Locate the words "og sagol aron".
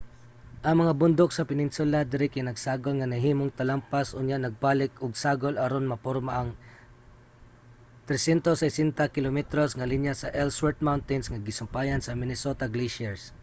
5.05-5.89